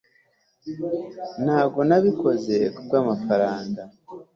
[1.43, 3.81] ntabwo nabikoze kubwamafaranga